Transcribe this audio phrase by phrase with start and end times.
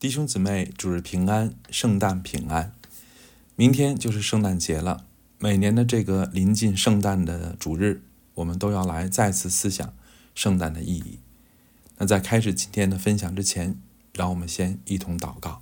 [0.00, 2.72] 弟兄姊妹，主日平安，圣诞平安。
[3.54, 5.04] 明天就是圣诞节了。
[5.38, 8.02] 每年的这个临近圣诞的主日，
[8.36, 9.92] 我们都要来再次思想
[10.34, 11.18] 圣诞的意义。
[11.98, 13.78] 那在开始今天的分享之前，
[14.14, 15.60] 让我们先一同祷告。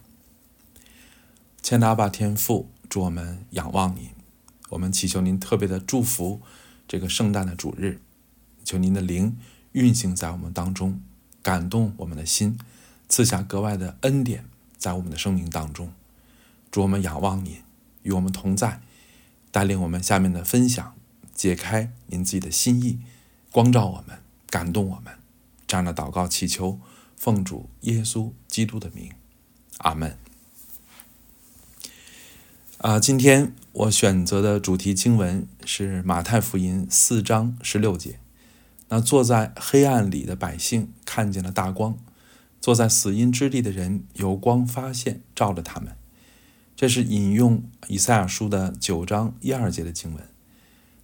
[1.61, 4.11] 千达巴天父，祝我们仰望您，
[4.68, 6.41] 我们祈求您特别的祝福
[6.86, 8.00] 这个圣诞的主日，
[8.62, 9.36] 求您的灵
[9.73, 11.02] 运行在我们当中，
[11.43, 12.57] 感动我们的心。
[13.09, 14.45] 赐下格外的恩典
[14.77, 15.93] 在我们的生命当中，
[16.71, 17.62] 主我们仰望您，
[18.03, 18.81] 与我们同在，
[19.50, 20.94] 带领我们下面的分享，
[21.34, 22.98] 解开您自己的心意，
[23.50, 24.18] 光照我们，
[24.50, 25.14] 感动我们。
[25.67, 26.81] 这样的祷告祈求，
[27.17, 29.12] 奉主耶稣基督的名，
[29.79, 30.17] 阿门。
[32.78, 38.20] 啊，今天我选择的主题经文是马太福音四章十六节。
[38.89, 41.98] 那坐在黑暗里的百姓看见了大光。
[42.61, 45.97] 坐在死荫之地的人有光发现，照着他们。
[46.77, 50.25] 这是引用以赛亚书的九章一二节的经文。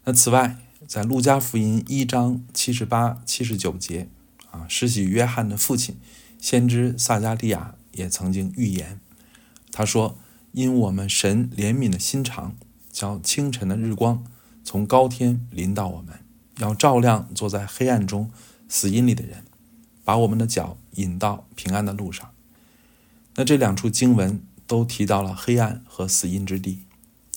[0.05, 4.09] 那此外，在路加福音一章七十八、七十九节，
[4.51, 5.97] 啊，施洗约翰的父亲
[6.39, 9.01] 先知撒加利亚也曾经预言，
[9.73, 10.19] 他说
[10.53, 12.55] ：“因我们神怜悯的心肠，
[12.93, 14.25] 叫清晨的日光
[14.63, 16.21] 从高天临到我们，
[16.59, 18.31] 要照亮坐在黑暗中
[18.69, 19.45] 死荫里的人。”
[20.05, 22.31] 把我们的脚引到平安的路上。
[23.37, 26.85] 那这两处经文都提到了黑暗和死荫之地，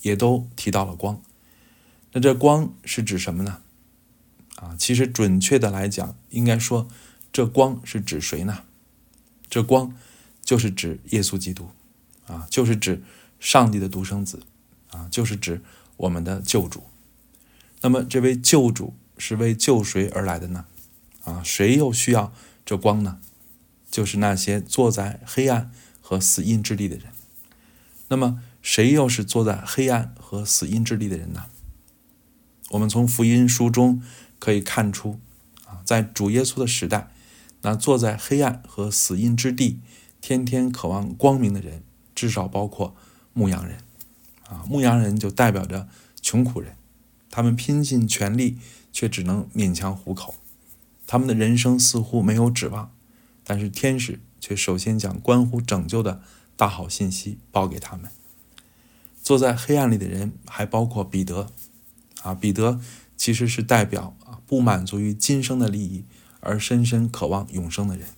[0.02, 1.20] 也都提到了光。
[2.12, 3.62] 那这光是指什么呢？
[4.56, 6.88] 啊，其实准确的来讲，应该说
[7.32, 8.64] 这光是指谁呢？
[9.50, 9.94] 这光
[10.42, 11.70] 就是指耶稣基督，
[12.26, 13.02] 啊，就是指
[13.40, 14.42] 上帝的独生子，
[14.90, 15.62] 啊，就是指
[15.96, 16.84] 我们的救主。
[17.80, 20.66] 那么这位救主是为救谁而来的呢？
[21.24, 22.32] 啊，谁又需要？
[22.68, 23.18] 这光呢，
[23.90, 27.06] 就是那些坐在黑暗和死荫之地的人。
[28.08, 31.46] 那么，谁又是坐在黑暗和死荫之地的人呢？
[32.68, 34.02] 我们从福音书中
[34.38, 35.18] 可以看出，
[35.64, 37.10] 啊，在主耶稣的时代，
[37.62, 39.80] 那坐在黑暗和死荫之地、
[40.20, 41.82] 天天渴望光明的人，
[42.14, 42.94] 至少包括
[43.32, 43.78] 牧羊人。
[44.46, 45.88] 啊，牧羊人就代表着
[46.20, 46.76] 穷苦人，
[47.30, 48.58] 他们拼尽全力，
[48.92, 50.34] 却只能勉强糊口。
[51.10, 52.92] 他们的人生似乎没有指望，
[53.42, 56.20] 但是天使却首先将关乎拯救的
[56.54, 58.10] 大好信息报给他们。
[59.22, 61.50] 坐在黑暗里的人还包括彼得，
[62.20, 62.78] 啊，彼得
[63.16, 66.04] 其实是代表啊不满足于今生的利益
[66.40, 68.08] 而深深渴望永生的人，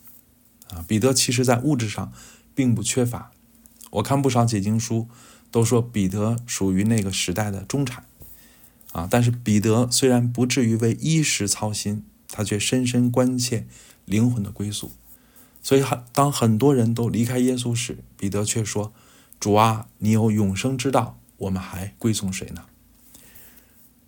[0.70, 2.12] 啊，彼得其实在物质上
[2.56, 3.30] 并不缺乏。
[3.90, 5.08] 我看不少解经书
[5.52, 8.04] 都说彼得属于那个时代的中产，
[8.90, 12.04] 啊，但是彼得虽然不至于为衣食操心。
[12.30, 13.66] 他却深深关切
[14.04, 14.92] 灵魂的归宿，
[15.62, 18.92] 所以很当很多人都离开耶稣时，彼得却说
[19.40, 22.64] ：“主啊，你有永生之道，我们还归从谁呢？”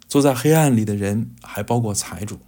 [0.08, 2.40] 坐在黑暗里的人还包括财主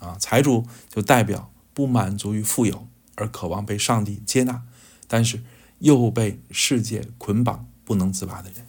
[0.00, 4.62] 啊，财主就代表不满足于富有而渴望被上帝接纳，
[5.06, 5.42] 但是
[5.78, 8.66] 又被世界捆绑不能自拔的人。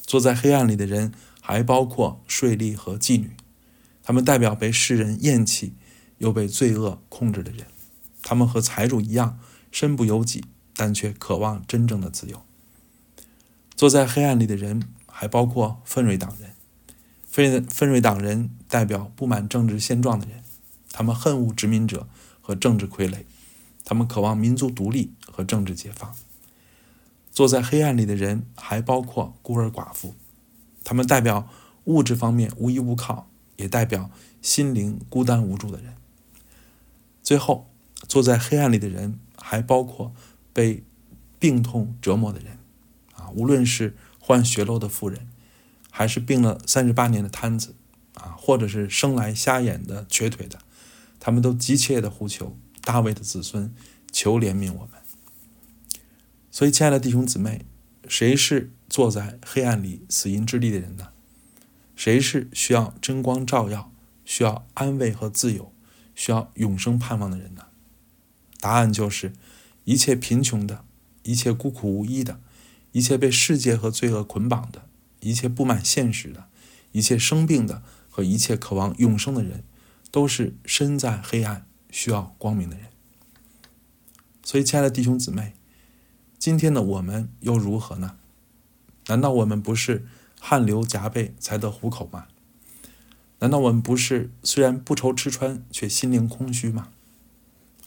[0.00, 3.32] 坐在黑暗里的人还包括税吏和妓女。
[4.06, 5.72] 他们代表被世人厌弃，
[6.18, 7.66] 又被罪恶控制的人。
[8.22, 9.40] 他们和财主一样，
[9.72, 10.44] 身不由己，
[10.76, 12.40] 但却渴望真正的自由。
[13.74, 16.52] 坐在黑暗里的人还包括奋锐党人。
[17.26, 20.44] 奋奋锐党人代表不满政治现状的人，
[20.92, 22.08] 他们恨恶殖民者
[22.40, 23.24] 和政治傀儡，
[23.84, 26.14] 他们渴望民族独立和政治解放。
[27.32, 30.14] 坐在黑暗里的人还包括孤儿寡妇，
[30.84, 31.48] 他们代表
[31.86, 33.28] 物质方面无依无靠。
[33.56, 35.94] 也代表心灵孤单无助的人。
[37.22, 37.68] 最后，
[38.06, 40.14] 坐在黑暗里的人还包括
[40.52, 40.84] 被
[41.38, 42.58] 病痛折磨的人，
[43.14, 45.28] 啊，无论是患血漏的妇人，
[45.90, 47.74] 还是病了三十八年的瘫子，
[48.14, 50.60] 啊，或者是生来瞎眼的瘸腿的，
[51.18, 53.74] 他们都急切的呼求大卫的子孙，
[54.12, 54.90] 求怜悯我们。
[56.50, 57.66] 所以，亲爱的弟兄姊妹，
[58.08, 61.08] 谁是坐在黑暗里死荫之地的人呢？
[61.96, 63.90] 谁是需要真光照耀、
[64.24, 65.72] 需要安慰和自由、
[66.14, 67.66] 需要永生盼望的人呢？
[68.60, 69.32] 答案就是：
[69.84, 70.84] 一切贫穷的、
[71.22, 72.40] 一切孤苦无依的、
[72.92, 74.86] 一切被世界和罪恶捆绑的、
[75.20, 76.48] 一切不满现实的、
[76.92, 79.64] 一切生病的和一切渴望永生的人，
[80.10, 82.86] 都是身在黑暗、需要光明的人。
[84.44, 85.54] 所以，亲爱的弟兄姊妹，
[86.38, 88.18] 今天的我们又如何呢？
[89.06, 90.06] 难道我们不是？
[90.48, 92.28] 汗流浃背才得糊口吗？
[93.40, 96.90] 难道我们不是虽然不愁吃穿，却心灵空虚吗？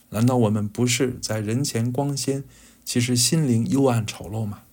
[0.09, 2.43] 难道我们不是在人前光鲜，
[2.83, 4.63] 其实心灵幽暗丑陋吗？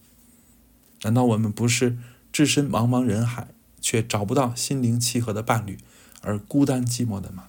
[1.02, 1.96] 难道我们不是
[2.32, 5.78] 置身茫茫人海，却找不到心灵契合的伴侣，
[6.22, 7.44] 而孤单寂寞的吗？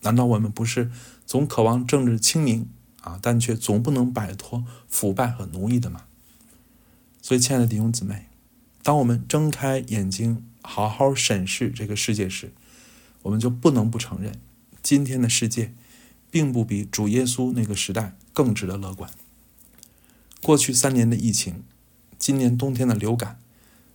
[0.00, 0.90] 难道我们不是
[1.26, 2.70] 总渴望政治清明
[3.02, 6.06] 啊，但却总不能摆脱腐败和奴役的吗？
[7.20, 8.27] 所以，亲爱的弟兄姊妹，
[8.88, 12.54] 当我们睁开眼睛，好好审视这个世界时，
[13.20, 14.32] 我们就不能不承认，
[14.82, 15.74] 今天的世界，
[16.30, 19.10] 并不比主耶稣那个时代更值得乐观。
[20.40, 21.64] 过去三年的疫情，
[22.18, 23.38] 今年冬天的流感，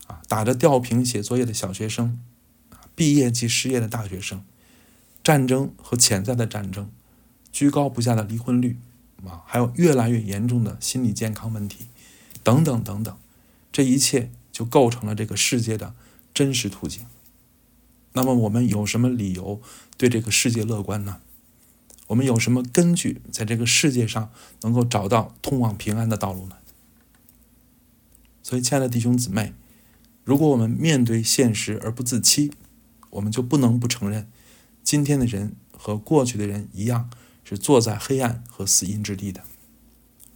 [0.06, 2.22] 啊，打着吊瓶写作业的小学生，
[2.70, 4.46] 啊，毕业即失业的大学生，
[5.24, 6.92] 战争和潜在的战争，
[7.52, 8.78] 居高不下的离婚率，
[9.26, 11.88] 啊，还有越来越严重的心理健康问题，
[12.44, 13.18] 等等等等，
[13.72, 15.94] 这一切就构成了这个世界的
[16.34, 17.06] 真实图景。
[18.14, 19.60] 那么，我们有什么理由
[19.98, 21.20] 对这个世界乐观呢？
[22.08, 24.30] 我们有什么根据在这个世界上
[24.62, 26.58] 能够找到通往平安的道路呢？
[28.44, 29.54] 所以，亲爱的弟兄姊妹，
[30.24, 32.52] 如果我们面对现实而不自欺，
[33.10, 34.30] 我们就不能不承认，
[34.84, 37.10] 今天的人和过去的人一样，
[37.44, 39.44] 是坐在黑暗和死荫之地的。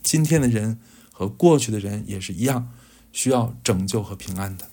[0.02, 0.80] 今天的人
[1.12, 2.72] 和过去的人也是一样，
[3.12, 4.70] 需要拯救和平安的。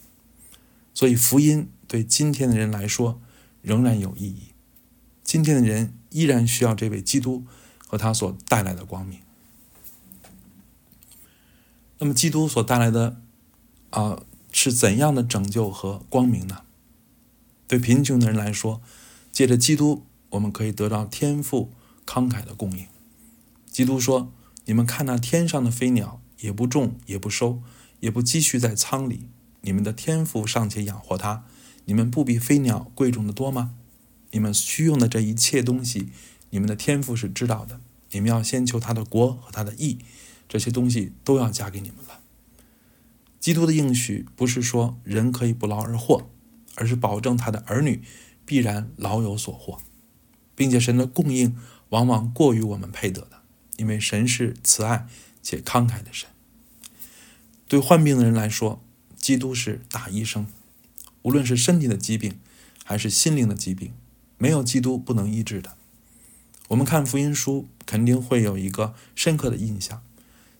[0.92, 3.20] 所以，福音对今天的人来说
[3.62, 4.52] 仍然有意义。
[5.22, 7.44] 今天的人依然需要这位基督
[7.86, 9.20] 和他所带来的光明。
[11.98, 13.20] 那么，基督所带来的
[13.90, 14.22] 啊
[14.52, 16.62] 是怎样的拯救和光明呢？
[17.66, 18.82] 对贫穷的人来说，
[19.32, 21.72] 借着基督，我们可以得到天赋
[22.06, 22.86] 慷慨的供应。
[23.70, 24.30] 基督说
[24.66, 27.62] ：“你们看那天上的飞鸟，也不种，也不收，
[28.04, 29.28] 也不积蓄在仓里，
[29.62, 31.46] 你们的天赋尚且养活他，
[31.86, 33.74] 你们不比飞鸟贵重的多吗？”
[34.32, 36.08] 你们需用的这一切东西，
[36.50, 37.80] 你们的天赋是知道的。
[38.10, 40.00] 你们要先求他的国和他的义，
[40.46, 42.20] 这些东西都要加给你们了。
[43.40, 46.28] 基督的应许不是说人可以不劳而获，
[46.74, 48.02] 而是保证他的儿女
[48.44, 49.78] 必然老有所获，
[50.54, 51.56] 并且神的供应
[51.88, 53.40] 往往过于我们配得的，
[53.78, 55.06] 因为神是慈爱
[55.40, 56.28] 且慷慨的神。
[57.66, 58.82] 对患病的人来说，
[59.16, 60.46] 基督是大医生，
[61.22, 62.38] 无论是身体的疾病，
[62.84, 63.92] 还是心灵的疾病。
[64.36, 65.76] 没有基督不能医治的。
[66.68, 70.02] 我们看福音书，肯定会有一个深刻的印象，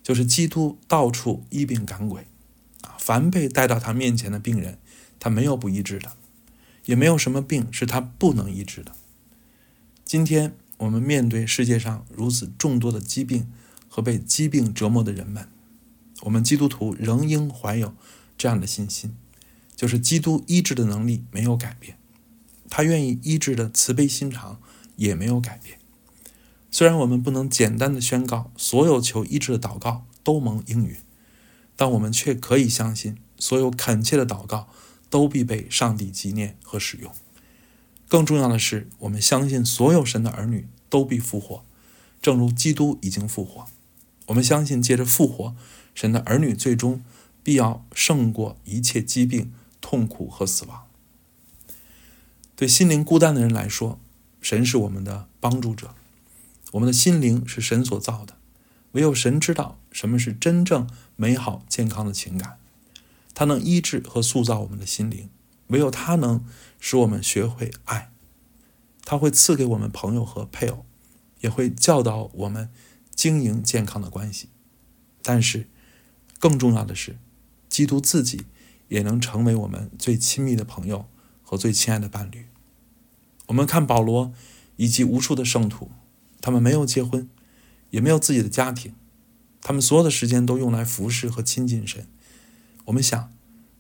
[0.03, 2.27] 就是基督到处医病赶鬼，
[2.83, 4.79] 啊，凡被带到他面前的病人，
[5.19, 6.13] 他没有不医治的，
[6.87, 8.93] 也没有什么病是他不能医治的。
[10.05, 13.51] 今天我们面对世界上如此众多的疾病
[13.89, 15.49] 和被疾病折磨的人们，
[16.25, 17.95] 我们基督徒仍应怀有
[18.37, 19.15] 这样的信心，
[19.75, 21.97] 就是基督医治的能力没有改变。
[22.69, 24.61] 他愿意医治的慈悲心肠
[24.97, 25.79] 也没有改变。
[26.71, 30.97] 虽然我们不能简单的宣告所有求医治的祷告都蒙应允，
[31.77, 34.69] 但我们却可以相信，所有恳切的祷告
[35.09, 37.13] 都必被上帝纪念和使用。
[38.09, 41.65] 更重要的是，我们相信所有神的儿女都必复活，
[42.21, 43.67] 正如基督已经复活。
[44.27, 45.55] 我们相信，借着复活，
[45.95, 47.03] 神的儿女最终
[47.43, 50.87] 必要胜过一切疾病、痛苦和死亡。
[52.57, 53.99] 对心灵孤单的人来说，
[54.41, 55.95] 神是我们的帮助者。
[56.73, 58.37] 我们的心灵是神所造的，
[58.93, 62.59] 唯有神知道什么是真正美好健康的情感，
[63.33, 65.29] 他能医治和塑造我们的心灵。
[65.69, 66.45] 唯有他能
[66.79, 68.13] 使我们学会爱，
[69.05, 70.85] 他会赐给我们朋友和配偶，
[71.41, 72.71] 也会教导我们
[73.15, 74.51] 经营健康的关系。
[75.23, 75.69] 但是，
[76.45, 77.17] 更重要的是，
[77.71, 78.43] 基督自己
[78.89, 81.07] 也能成为我们最亲密的朋友。
[81.47, 82.47] 和最亲爱的伴侣，
[83.49, 84.33] 我们看保罗
[84.77, 85.91] 以及无数的圣徒，
[86.41, 87.29] 他们没有结婚，
[87.91, 88.95] 也没有自己的家庭，
[89.61, 92.07] 他们所有的时间都用来服侍和亲近神。
[92.87, 93.31] 我们想，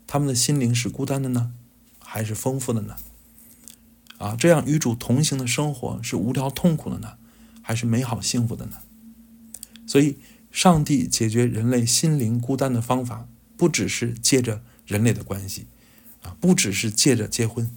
[0.06, 1.54] 他们的心灵是孤单的呢，
[1.99, 2.97] 还是丰富的呢？
[4.18, 7.14] 啊，这样与主同行的生活是无聊痛苦的呢，
[7.62, 8.83] 还是美好幸福的呢？
[9.87, 10.18] 所以，
[10.54, 15.66] 上帝解决人类心灵孤单的方法，不只是借着人类的关系。
[16.23, 17.68] 啊，不只是借着结婚，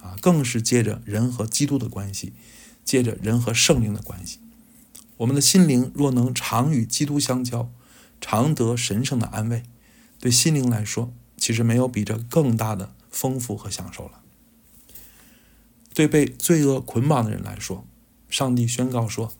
[0.00, 2.32] 啊，更是借着人和基督的关系，
[2.84, 4.38] 借着人和圣灵的关系。
[5.16, 7.68] 我们的心灵若能常与基督相交，
[8.20, 9.64] 常得神圣的安慰，
[10.20, 14.20] 对心灵来说，其实没有比这更大的丰富和享受了。
[15.92, 17.84] 对被罪恶捆绑的人来说，
[18.30, 19.32] 上帝宣告说：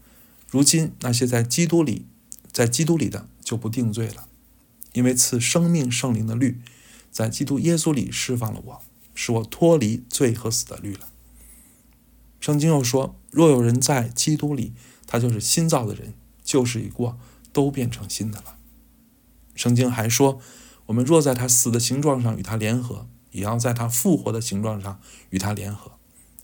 [0.50, 2.04] 如今那些在基督里，
[2.52, 4.28] 在基督里的就不定罪了，
[4.92, 6.60] 因为赐生命圣灵的律。
[7.10, 8.82] 在基督耶稣里释放了我，
[9.14, 11.08] 使我脱离罪和死的律了。
[12.38, 14.72] 圣经又说：“若有人在基督里，
[15.06, 16.14] 他就是新造的人，
[16.44, 17.18] 旧事已过，
[17.52, 18.56] 都变成新的了。
[19.56, 20.40] 圣经还说，
[20.86, 25.92] 我们若在他死的形状上与他联合，也要在他复活的形状上与他联合，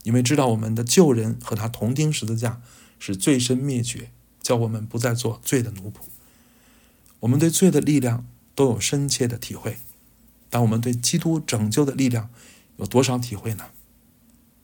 [0.03, 2.61] 因为知道我们的旧人和他同钉十字架，
[2.99, 4.11] 是罪身灭绝，
[4.47, 5.95] 叫我们不再做罪的奴仆。
[7.19, 8.25] 我们对罪的力量
[8.55, 9.79] 都有深切的体会，
[10.49, 12.31] 但我们对基督拯救的力量
[12.77, 13.65] 有多少体会呢？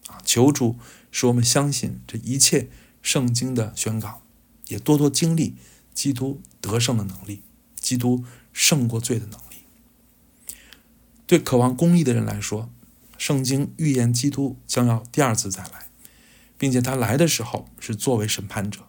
[0.07, 0.77] 啊，求主
[1.11, 2.69] 使我们相信这一切
[3.03, 4.23] 圣经的宣告，
[4.69, 5.57] 也多多经历
[5.93, 7.43] 基督得胜的能力，
[7.75, 9.65] 基督胜过罪的能力。
[11.27, 12.71] 对渴望公义的人来说，
[13.19, 15.89] 圣经预言基督将要第二次再来，
[16.57, 18.87] 并且他来的时候是作为审判者，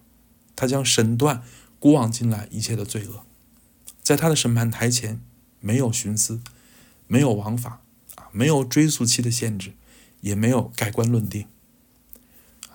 [0.55, 1.43] 他将审断
[1.79, 3.25] 古往今来一切的罪恶。
[4.01, 5.22] 在他的审判台前，
[5.60, 6.41] 没有徇私，
[7.07, 7.81] 没有枉法，
[8.15, 9.74] 啊，没有追诉期的限制，
[10.22, 11.48] 也没有盖棺论定，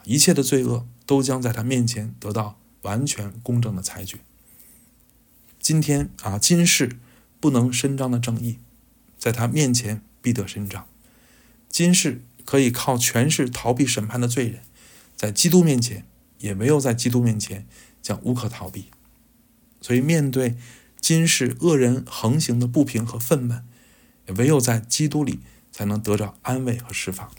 [0.05, 4.19] 一切的罪恶都将在他面前得到完全公正的裁决。
[5.61, 6.99] 今天啊，今世
[7.41, 8.59] 不能伸张的正义，
[9.19, 10.85] 在他面前必得伸张；
[11.69, 14.63] 今世可以靠权势逃避审判的罪人，
[15.15, 16.07] 在基督面前
[16.39, 17.67] 也没有在基督面前
[18.01, 18.87] 将无可逃避。
[19.81, 20.57] 所以面对。
[21.01, 23.63] 今世恶人横行的不平和愤懑，
[24.37, 25.39] 唯有在基督里
[25.71, 27.31] 才能得着安慰和释放。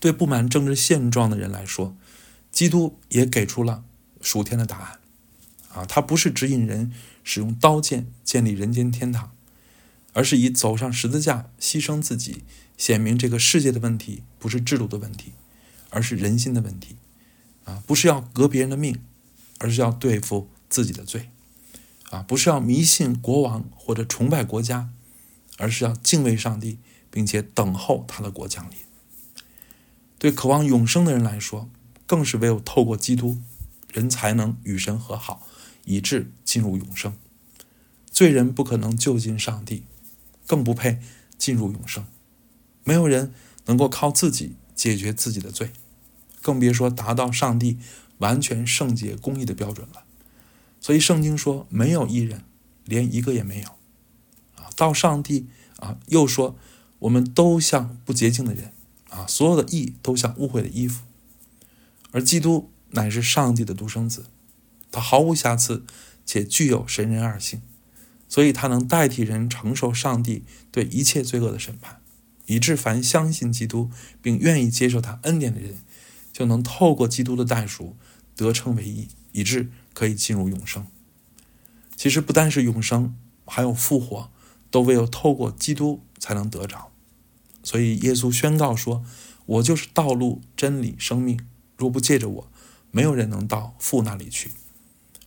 [0.00, 1.96] 对不满政治现状的人来说，
[2.50, 3.84] 基督也给出了
[4.20, 4.98] 属天的答案。
[5.72, 9.30] 啊，他不是指引人使用刀剑建立人间天堂，
[10.12, 12.42] 而是以走上十字架牺牲自己，
[12.76, 15.32] 显明这个世界的问题不是制度的问题，
[15.90, 16.96] 而是人心的问题。
[17.64, 19.00] 啊，不是要革别人的命，
[19.58, 20.48] 而是要对付。
[20.70, 21.30] 自己的罪，
[22.10, 24.88] 啊，不是要迷信国王或者崇拜国家，
[25.58, 26.78] 而是要敬畏上帝，
[27.10, 28.76] 并且等候他的国降临。
[30.16, 31.68] 对渴望永生的人来说，
[32.06, 33.38] 更是唯有透过基督，
[33.92, 35.44] 人才能与神和好，
[35.84, 37.12] 以致进入永生。
[38.12, 39.82] 罪人不可能就近上帝，
[40.46, 41.00] 更不配
[41.36, 42.06] 进入永生。
[42.84, 43.34] 没有人
[43.66, 45.72] 能够靠自己解决自己的罪，
[46.40, 47.78] 更别说达到上帝
[48.18, 50.04] 完全圣洁公义的标准了。
[50.80, 52.44] 所以圣经说没有一人，
[52.84, 53.68] 连一个也没有，
[54.56, 56.56] 啊，到上帝啊，又说
[57.00, 58.72] 我们都像不洁净的人，
[59.10, 61.02] 啊，所有的义都像污秽的衣服，
[62.12, 64.26] 而基督乃是上帝的独生子，
[64.90, 65.84] 他毫无瑕疵，
[66.24, 67.60] 且具有神人二性，
[68.26, 72.00] 所以他能代替人承受上帝对一切罪恶的审判，
[72.46, 73.90] 以致凡相信基督
[74.22, 75.76] 并愿意接受他恩典的人，
[76.32, 77.96] 就能透过基督的代赎
[78.34, 79.70] 得称为义，以致。
[79.92, 80.86] 可以进入永生。
[81.96, 84.30] 其实不单是永生，还有复活，
[84.70, 86.90] 都唯有透过基督才能得着。
[87.62, 89.04] 所以耶稣宣告说
[89.44, 91.44] ：“我就是道路、真理、生命，
[91.76, 92.52] 若不借着我，
[92.92, 94.52] 没有人能到父那里去。”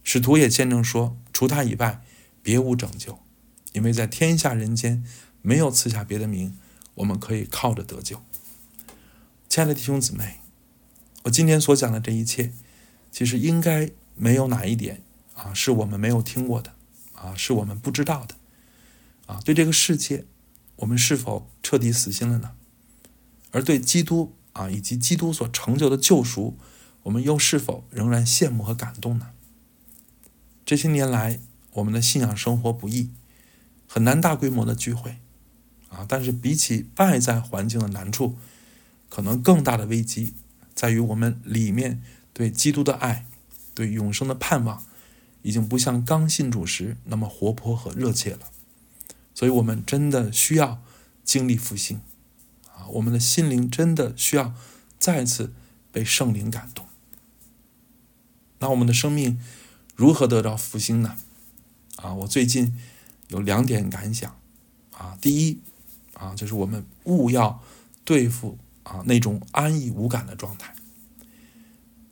[0.04, 2.02] 使徒也见证说：“除他以外，
[2.42, 3.20] 别无拯救，
[3.74, 5.04] 因为在天下人间
[5.42, 6.58] 没有赐下别的名，
[6.96, 8.24] 我们可以靠着得救。”
[9.48, 10.40] 亲爱的弟兄姊妹，
[11.24, 12.54] 我今天所讲的这一切，
[13.12, 13.92] 其实应该。
[14.16, 15.02] 没有哪一点
[15.34, 16.76] 啊，是我们没有听过的，
[17.14, 18.36] 啊，是我们不知道的，
[19.26, 20.26] 啊，对这个世界，
[20.76, 22.52] 我们是否彻底死心了呢？
[23.50, 26.56] 而对基督啊，以及基督所成就的救赎，
[27.02, 29.32] 我们又是否仍然羡慕和感动呢？
[30.64, 31.40] 这些年来，
[31.72, 33.10] 我们的信仰生活不易，
[33.88, 35.18] 很难大规模的聚会，
[35.90, 38.38] 啊，但是比起外在环境的难处，
[39.10, 40.36] 可能更大的危机
[40.74, 42.02] 在于我们里面
[42.34, 43.26] 对基督的爱。
[43.76, 44.86] 对永生的盼望，
[45.42, 48.52] 已经不像刚信主时那么活泼和热切了，
[49.34, 50.80] 所以，我们真的需要
[51.24, 52.00] 经历复兴，
[52.72, 54.54] 啊，我们的心灵真的需要
[55.00, 55.54] 再次
[55.92, 56.86] 被圣灵感动。
[58.60, 59.40] 那我们的生命
[59.96, 61.16] 如何得到复兴呢？
[61.96, 62.78] 啊，我最近
[63.30, 64.40] 有两点感想，
[64.92, 65.60] 啊，第一，
[66.14, 67.60] 啊，就是我们勿要
[68.06, 70.74] 对付啊那种安逸无感的状态。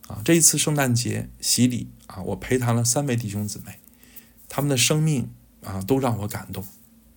[0.08, 3.78] 啊，这一次圣诞节洗礼啊，我陪谈了三位弟兄姊妹，
[4.48, 5.30] 他们的生命
[5.62, 6.66] 啊都让我感动，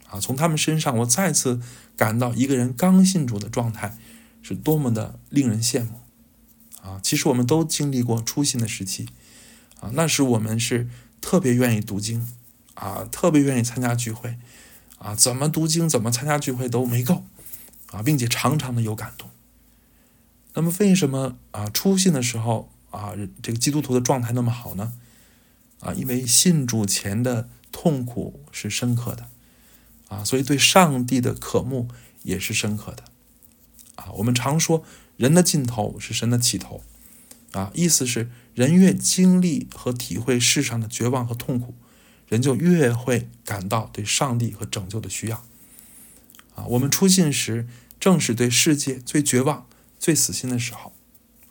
[0.08, 1.60] 啊，从他们身上我再次
[1.98, 3.98] 感到一个人刚信主的状态
[4.42, 6.00] 是多么的令人羡慕，
[6.82, 9.10] 啊，其实我们都经历过初信的时期，
[9.82, 10.88] 啊，那时我们是
[11.20, 12.26] 特别愿意读经，
[12.76, 14.38] 啊，特别愿意参加聚会，
[15.00, 17.26] 啊，怎么读经怎么参加聚会都没够，
[17.88, 19.30] 啊，并且常常的有感动。
[20.56, 22.72] 那么为什么啊初信的时候？
[22.92, 23.12] 啊，
[23.44, 24.94] 这个基督徒的状态那么好呢？
[25.82, 29.28] 啊，因为信主前的痛苦是深刻的，
[30.08, 31.90] 啊，所以对上帝的渴慕
[32.24, 33.04] 也是深刻的。
[33.96, 34.86] 啊，我们常说
[35.18, 36.82] 人的尽头是神的起头，
[37.52, 41.74] 啊，意思是人越经历和体会世上的绝望和痛苦，
[42.30, 45.44] 人就越会感到对上帝和拯救的需要。
[46.56, 47.68] 啊，我们初信时
[48.00, 49.68] 正是对世界最绝望、
[50.06, 50.94] 最死心的时候，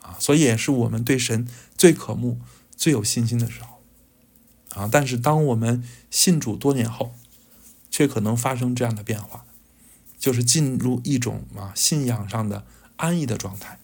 [0.00, 2.38] 啊，所以也是我们对神最渴慕、
[2.76, 3.80] 最有信心的时候。
[4.76, 7.16] 啊，但是当我们信主多年后，
[7.90, 9.44] 却可能发生这样的变化，
[10.20, 13.80] 就是进入一种啊信仰上的安逸的状态，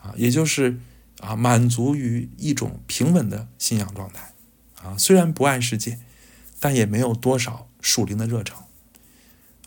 [0.00, 0.78] 啊，也就是
[1.18, 4.32] 啊满足于一种平稳的信仰状态，
[4.80, 5.98] 啊，虽然不爱世界，
[6.60, 8.56] 但也没有多少属灵的热诚，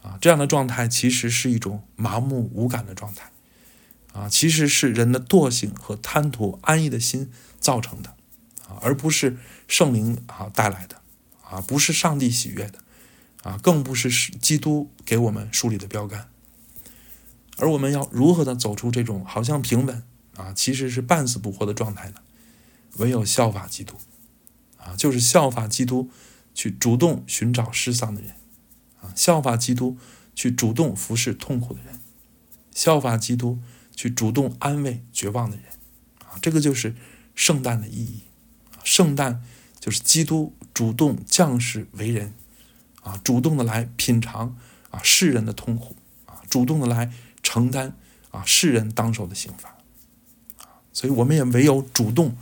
[0.02, 3.30] 啊，这样的状态其实是一种麻木无感的状态，
[4.14, 7.30] 啊，其实是人的惰性和贪图安逸的心
[7.60, 8.12] 造成的，
[8.68, 11.02] 啊，而不是圣灵啊带来的，
[11.44, 12.80] 啊，不是上帝喜悦的。
[13.44, 16.30] 啊，更不是是基督给我们树立的标杆，
[17.58, 20.02] 而我们要如何的走出这种好像平稳
[20.38, 22.22] 啊，其实是半死不活的状态呢？
[23.00, 23.98] 唯有效法基督，
[24.78, 26.10] 啊，就是效法基督
[26.56, 28.36] 去主动寻找失丧的人，
[29.02, 29.98] 啊，效法基督
[30.34, 32.00] 去主动服侍痛苦的人，
[32.74, 33.60] 效法基督
[33.96, 35.66] 去主动安慰绝望的人，
[36.26, 36.96] 啊，这个就是
[37.36, 38.22] 圣诞的意义，
[38.84, 39.44] 圣诞
[39.80, 42.34] 就是基督主动降世为人。
[43.04, 44.56] 啊，主动的来品尝
[44.90, 47.98] 啊世人的痛苦啊，主动的来承担
[48.32, 49.76] 啊世人当受的刑罚
[50.60, 52.38] 啊，所以我们也唯有主动、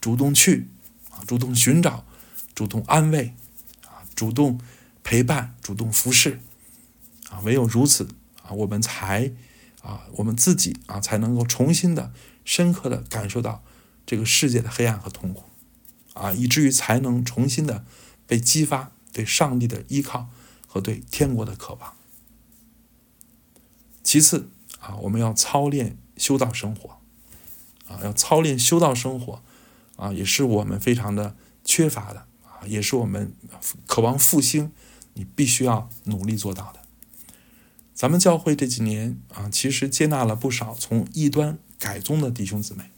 [0.00, 0.68] 主动去
[1.10, 2.06] 啊，主动寻找、
[2.54, 3.34] 主动安慰
[3.84, 4.60] 啊，主动
[5.02, 6.40] 陪伴、主动服侍
[7.28, 8.08] 啊，唯有如此
[8.44, 9.32] 啊，我们才
[9.86, 12.12] 啊，我们自己啊，才能够重新的、
[12.44, 13.62] 深刻的感受到
[14.04, 15.44] 这个世界的黑暗和痛苦
[16.14, 17.84] 啊，以至于才能重新的
[18.26, 18.90] 被激发。
[19.12, 20.28] 对上帝的依靠
[20.66, 21.94] 和对天国的渴望。
[24.04, 26.98] 其次啊，我们要操练修道生活，
[27.88, 29.42] 啊，要操练修道生活，
[29.96, 33.32] 啊，也是我们非常的缺乏的，啊，也是我们
[33.86, 34.70] 渴望复兴，
[35.14, 36.85] 你必须要努力做到的。
[37.96, 42.90] 咱们教会这几年啊，其实接纳了不少从异端改宗的弟兄姊妹，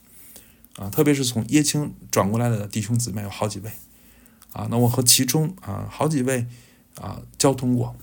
[0.74, 3.70] 啊，特别是从耶青转过来的弟兄姊妹有好几位。
[4.52, 6.46] 啊，那我和其中啊好几位
[6.96, 7.94] 啊交通过，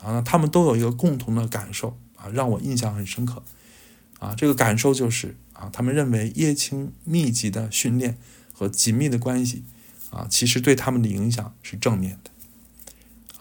[0.00, 3.42] 啊，那他们都有一个共同的感受啊，让我印象很深刻。
[4.20, 8.16] 啊，这个感受就是啊，他们认为叶青密集的训练
[8.52, 9.64] 和紧密的关系
[10.10, 12.30] 啊，其实对他们的影响是正面的。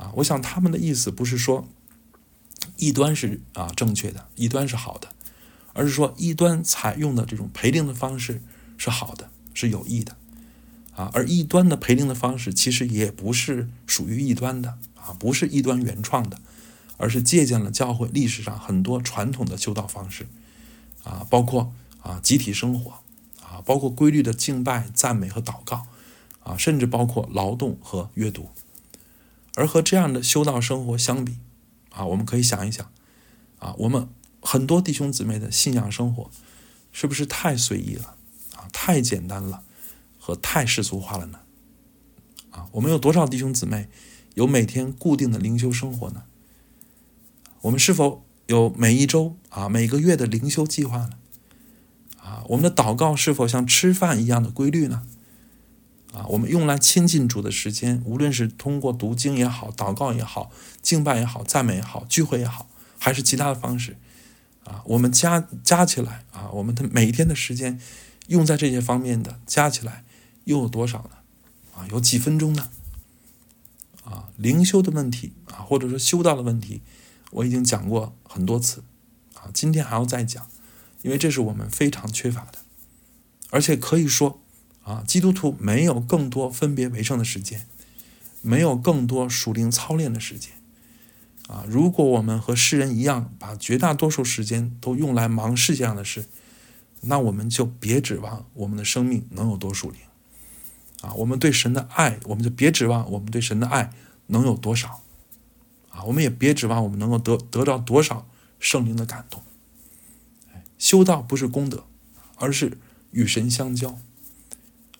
[0.03, 1.67] 啊，我想他们的意思不是说
[2.77, 5.09] 异端是啊正确的，异端是好的，
[5.73, 8.41] 而是说异端采用的这种陪灵的方式
[8.77, 10.15] 是好的，是有益的。
[10.95, 16.39] 啊，而异端的陪灵的方式其实也不是属于异端的啊，不是异端原创的，
[16.97, 20.25] 而是借鉴了教会历史上很多传统的修道方式，
[21.03, 22.93] 啊，包括啊集体生活，
[23.43, 25.85] 啊，包括规律的敬拜、赞美和祷告，
[26.41, 28.49] 啊，甚至包括劳动和阅读。
[29.53, 31.37] 而和这样的修道生活相比，
[31.89, 32.91] 啊，我们可以想一想，
[33.59, 34.07] 啊，我们
[34.41, 36.29] 很多弟兄姊妹的信仰生活
[36.91, 38.15] 是不是太随意了？
[38.55, 39.63] 啊，太简单了？
[40.19, 41.39] 和太世俗化了呢？
[42.51, 43.87] 啊，我们有多少弟兄姊妹
[44.33, 46.23] 有每天固定的灵修生活呢？
[47.61, 51.11] 我们是否有每一周啊、每个月的灵修计划呢？
[52.21, 55.07] 啊，我们的祷告是否像吃饭一样的规律呢？
[56.13, 62.67] 啊，我们用来亲近主的时间，无论是通过读经也好、祷告也好、敬拜也好、赞美也好、聚会也好，
[62.99, 63.97] 还是其他的方式，
[64.63, 67.79] 啊，我们加加起来啊，我们的每一天的时间
[68.27, 70.03] 用在这些方面的加起来。
[70.47, 71.17] 又有多少呢？
[71.75, 72.69] 啊，有几分钟呢？
[74.05, 76.81] 啊，灵修的问题啊，或者说修道的问题，
[77.31, 78.81] 我已经讲过很多次，
[79.33, 80.47] 啊，今天还要再讲，
[81.01, 82.59] 因为这是我们非常缺乏的，
[83.49, 84.39] 而且可以说，
[84.87, 87.67] 啊，基督徒没有更多分别为圣的时间，
[88.41, 90.53] 没有更多属灵操练的时间，
[91.49, 96.27] 啊，如果我们和世人一样，把绝大多数时间都用来忙世界上的事，
[97.01, 99.99] 那我们就别指望我们的生命能有多属灵。
[101.01, 103.91] 啊，我们对神的爱，我们就别指望我们对神的爱
[104.27, 105.03] 能有多少，
[105.89, 108.25] 啊，我们也别指望我们能够得得到多少
[108.57, 109.43] 圣灵的感动。
[110.77, 111.83] 修道不是功德，
[112.37, 112.77] 而是
[113.11, 113.99] 与神相交。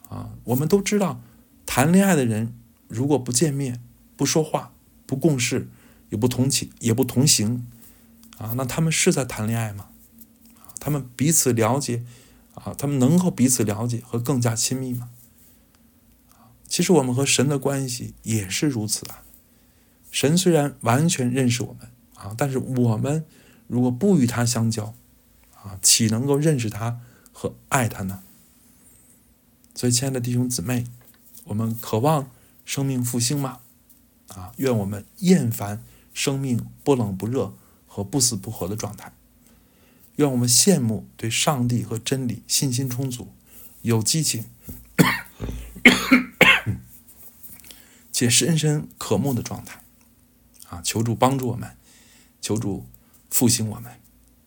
[0.10, 1.22] 啊，我们都知道，
[1.66, 2.54] 谈恋爱的人
[2.88, 3.82] 如果不见面、
[4.16, 4.72] 不说话、
[5.06, 5.68] 不共事、
[6.10, 7.68] 也不同寝、也不同行，
[8.38, 9.90] 啊，那他们是在谈恋爱吗？
[10.80, 12.04] 他们彼此了解，
[12.54, 15.10] 啊，他们能够彼此了解和更加亲密吗？
[16.68, 19.24] 其实我们和神的关系也是如此啊。
[20.12, 23.26] 神虽然完全认识我们啊，但是我们
[23.68, 24.94] 如果不与他相交
[25.62, 27.02] 啊，岂能够认识他
[27.34, 28.24] 和爱他呢？
[29.78, 30.86] 所以，亲爱的弟兄姊妹，
[31.44, 32.32] 我们渴望
[32.66, 33.60] 生命复兴吗？
[34.30, 35.84] 啊，愿我们厌烦
[36.16, 37.54] 生命不冷不热
[37.86, 39.14] 和不死不活的状态。
[40.16, 43.28] 愿我们羡慕对上帝和真理信心充足、
[43.84, 44.46] 有激情
[48.12, 49.84] 且深深渴慕的状态。
[50.70, 51.78] 啊，求主帮助我们，
[52.42, 52.88] 求主
[53.30, 53.94] 复兴我们，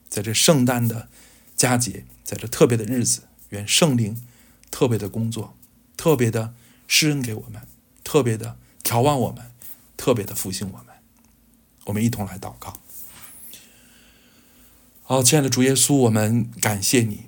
[0.08, 1.08] 在这圣诞的
[1.54, 4.20] 佳节，在这特别的日子，愿圣灵
[4.70, 5.56] 特别的工作，
[5.96, 6.54] 特别的
[6.86, 7.62] 施恩给我们，
[8.04, 9.50] 特别的眺望我们，
[9.96, 10.86] 特别的复兴我们。
[11.86, 12.76] 我们一同来祷告。
[15.02, 17.24] 好，亲爱的主耶稣，我们感谢你，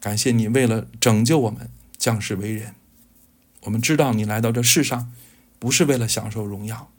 [0.00, 2.74] 感谢你为了拯救我们降世为人。
[3.62, 5.12] 我们知道你来到这世上，
[5.58, 6.90] 不是为了享受荣耀。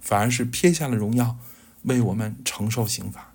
[0.00, 1.38] 反而是撇下了荣耀，
[1.84, 3.32] 为我们承受刑罚。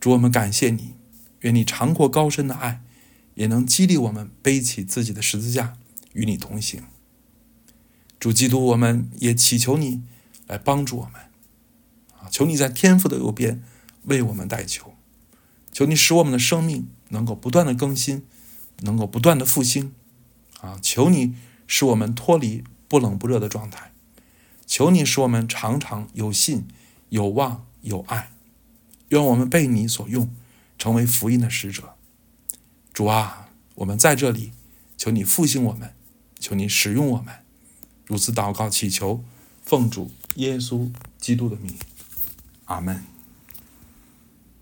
[0.00, 0.94] 主，我们感谢你，
[1.40, 2.80] 愿你长阔高深的爱，
[3.40, 5.78] 也能激励我们背起自己的十字架，
[6.12, 6.82] 与你同行。
[8.18, 10.02] 主基督，我们也祈求你
[10.46, 11.14] 来帮助我们，
[12.18, 13.62] 啊，求你在天父的右边
[14.02, 14.92] 为我们代求，
[15.72, 18.26] 求你使我们的生命能够不断的更新，
[18.80, 19.94] 能够不断的复兴，
[20.60, 21.34] 啊，求你
[21.66, 23.92] 使我们脱离不冷不热的状态。
[24.66, 26.68] 求你使我们常常有信、
[27.08, 28.32] 有望、有爱，
[29.08, 30.30] 愿我们被你所用，
[30.76, 31.94] 成为福音的使者。
[33.00, 34.52] 主啊，我们在这里，
[34.98, 35.94] 求你复兴我们，
[36.38, 37.34] 求你使用我们。
[38.04, 39.24] 如此祷告祈求，
[39.62, 41.74] 奉主耶稣基督的名，
[42.66, 43.02] 阿门。